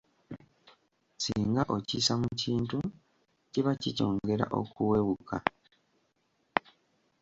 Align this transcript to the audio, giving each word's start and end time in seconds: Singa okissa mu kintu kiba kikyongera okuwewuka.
Singa 1.23 1.61
okissa 1.75 2.13
mu 2.21 2.29
kintu 2.41 2.79
kiba 3.51 3.71
kikyongera 3.81 4.45
okuwewuka. 4.61 5.37